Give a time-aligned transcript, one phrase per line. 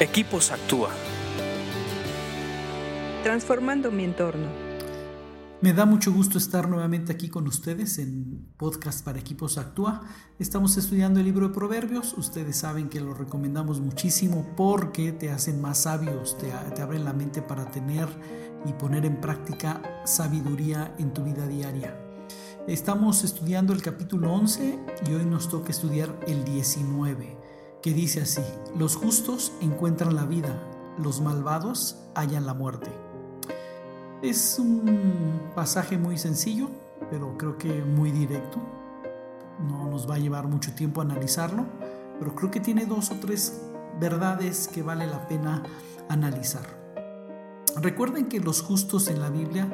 [0.00, 0.90] Equipos Actúa.
[3.22, 4.48] Transformando mi entorno.
[5.60, 10.02] Me da mucho gusto estar nuevamente aquí con ustedes en Podcast para Equipos Actúa.
[10.40, 12.12] Estamos estudiando el libro de Proverbios.
[12.18, 17.12] Ustedes saben que lo recomendamos muchísimo porque te hacen más sabios, te, te abren la
[17.12, 18.08] mente para tener
[18.66, 21.96] y poner en práctica sabiduría en tu vida diaria.
[22.66, 24.76] Estamos estudiando el capítulo 11
[25.08, 27.43] y hoy nos toca estudiar el 19
[27.84, 28.40] que dice así,
[28.78, 30.58] los justos encuentran la vida,
[30.96, 32.90] los malvados hallan la muerte.
[34.22, 36.70] Es un pasaje muy sencillo,
[37.10, 38.58] pero creo que muy directo.
[39.68, 41.66] No nos va a llevar mucho tiempo analizarlo,
[42.18, 43.60] pero creo que tiene dos o tres
[44.00, 45.62] verdades que vale la pena
[46.08, 46.64] analizar.
[47.76, 49.68] Recuerden que los justos en la Biblia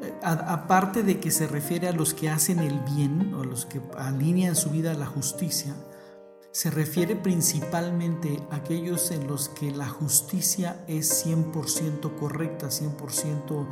[0.00, 3.66] eh, aparte de que se refiere a los que hacen el bien o a los
[3.66, 5.74] que alinean su vida a la justicia,
[6.50, 13.66] se refiere principalmente a aquellos en los que la justicia es 100% correcta, 100%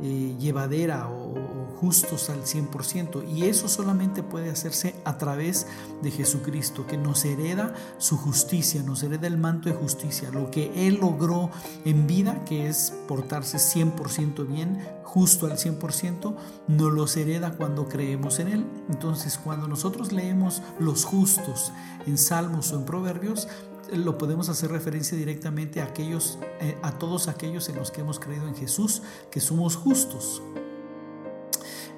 [0.00, 1.34] eh, llevadera o,
[1.78, 3.24] justos al 100%.
[3.28, 5.66] Y eso solamente puede hacerse a través
[6.02, 10.86] de Jesucristo, que nos hereda su justicia, nos hereda el manto de justicia, lo que
[10.88, 11.50] Él logró
[11.84, 16.36] en vida, que es portarse 100% bien, justo al 100%,
[16.66, 18.66] nos los hereda cuando creemos en Él.
[18.88, 21.72] Entonces, cuando nosotros leemos los justos
[22.06, 23.48] en Salmos o en Proverbios,
[23.92, 28.18] lo podemos hacer referencia directamente a aquellos, eh, a todos aquellos en los que hemos
[28.18, 30.42] creído en Jesús, que somos justos.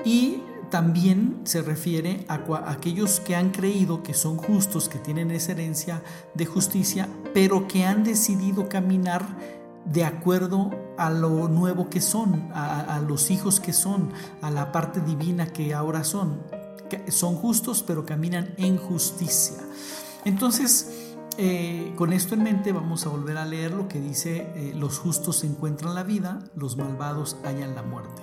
[0.04, 5.52] Y también se refiere a, aquellos que han creído que son justos, que tienen esa
[5.52, 6.02] herencia
[6.34, 9.26] de justicia, pero que han decidido caminar
[9.84, 15.00] de acuerdo a lo nuevo que son, a, los hijos que son, a la parte
[15.00, 16.42] divina que ahora son.
[17.08, 19.56] son justos, pero caminan en justicia.
[20.24, 24.72] Entonces, eh, con esto en mente vamos a volver a leer lo que dice, eh,
[24.76, 28.22] los justos encuentran la vida, los malvados hallan la muerte.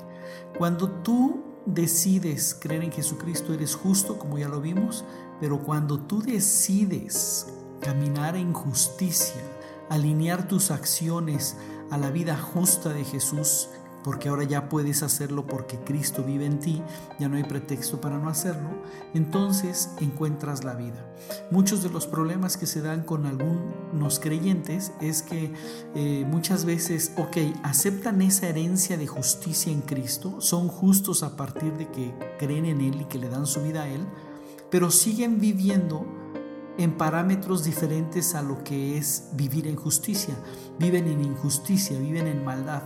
[0.58, 5.03] Cuando tú decides creer en Jesucristo, eres justo, como ya lo vimos,
[5.40, 7.47] pero cuando tú decides
[7.81, 9.41] caminar en justicia,
[9.90, 11.58] alinear tus acciones
[11.90, 13.69] a la vida justa de Jesús,
[14.07, 16.81] porque ahora ya puedes hacerlo porque Cristo vive en ti,
[17.19, 18.69] ya no hay pretexto para no hacerlo,
[19.13, 21.13] entonces encuentras la vida.
[21.51, 25.51] Muchos de los problemas que se dan con algunos creyentes es que
[25.94, 31.73] eh, muchas veces, ok, aceptan esa herencia de justicia en Cristo, son justos a partir
[31.73, 34.07] de que creen en Él y que le dan su vida a Él,
[34.72, 36.06] pero siguen viviendo
[36.78, 40.38] en parámetros diferentes a lo que es vivir en justicia.
[40.79, 42.84] Viven en injusticia, viven en maldad.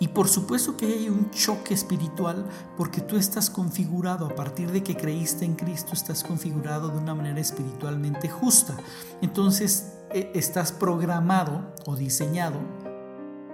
[0.00, 4.82] Y por supuesto que hay un choque espiritual porque tú estás configurado, a partir de
[4.82, 8.76] que creíste en Cristo, estás configurado de una manera espiritualmente justa.
[9.22, 12.60] Entonces e, estás programado o diseñado,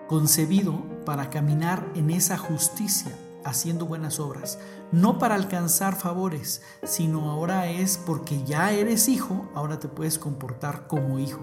[0.06, 4.58] concebido para caminar en esa justicia haciendo buenas obras,
[4.90, 10.86] no para alcanzar favores, sino ahora es porque ya eres hijo, ahora te puedes comportar
[10.86, 11.40] como hijo.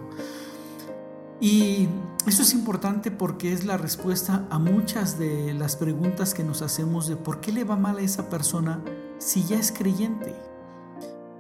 [1.42, 1.90] Y
[2.28, 7.08] eso es importante porque es la respuesta a muchas de las preguntas que nos hacemos
[7.08, 8.80] de por qué le va mal a esa persona
[9.18, 10.36] si ya es creyente.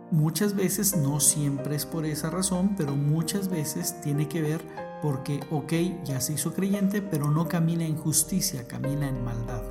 [0.09, 4.61] Muchas veces, no siempre es por esa razón, pero muchas veces tiene que ver
[5.01, 9.61] porque, ok, ya se hizo creyente, pero no camina en justicia, camina en maldad.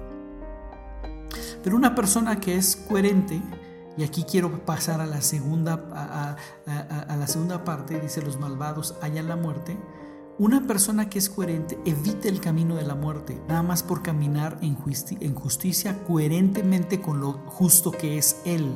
[1.62, 3.42] Pero una persona que es coherente,
[3.98, 9.28] y aquí quiero pasar a la segunda, a, la segunda parte, dice los malvados hallan
[9.28, 9.76] la muerte.
[10.40, 14.56] Una persona que es coherente evita el camino de la muerte, nada más por caminar
[14.62, 14.78] en,
[15.20, 18.72] en justicia coherentemente con lo justo que es Él,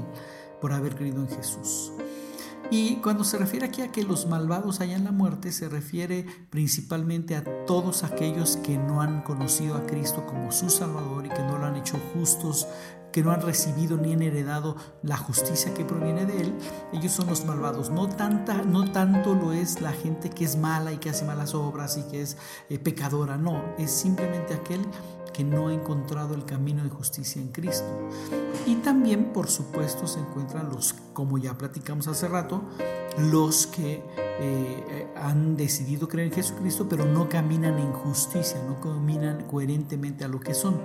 [0.61, 1.91] por haber creído en Jesús.
[2.71, 7.35] Y cuando se refiere aquí a que los malvados hayan la muerte, se refiere principalmente
[7.35, 11.57] a todos aquellos que no han conocido a Cristo como su Salvador y que no
[11.57, 12.69] lo han hecho justos,
[13.15, 16.59] que no han recibido ni han heredado la justicia que proviene de Él.
[16.93, 17.91] Ellos son los malvados.
[17.91, 21.55] No, tanta, no tanto lo es la gente que es mala y que hace malas
[21.55, 22.37] obras y que es
[22.71, 24.85] eh, pecadora, no, es simplemente aquel
[25.33, 27.87] que no ha encontrado el camino de justicia en Cristo.
[28.67, 32.65] Y también, por supuesto, se encuentran los, como ya platicamos hace rato,
[33.17, 34.03] los que
[34.41, 40.29] eh, han decidido creer en Jesucristo, pero no caminan en justicia, no caminan coherentemente a
[40.29, 40.81] lo que son.